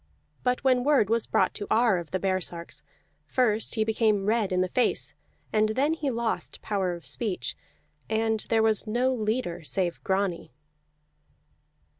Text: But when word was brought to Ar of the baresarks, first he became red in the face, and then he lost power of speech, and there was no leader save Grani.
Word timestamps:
But 0.41 0.63
when 0.63 0.83
word 0.83 1.11
was 1.11 1.27
brought 1.27 1.53
to 1.53 1.67
Ar 1.69 1.99
of 1.99 2.09
the 2.09 2.17
baresarks, 2.19 2.81
first 3.23 3.75
he 3.75 3.83
became 3.83 4.25
red 4.25 4.51
in 4.51 4.61
the 4.61 4.67
face, 4.67 5.13
and 5.53 5.69
then 5.75 5.93
he 5.93 6.09
lost 6.09 6.59
power 6.63 6.95
of 6.95 7.05
speech, 7.05 7.55
and 8.09 8.39
there 8.49 8.63
was 8.63 8.87
no 8.87 9.13
leader 9.13 9.63
save 9.63 10.03
Grani. 10.03 10.53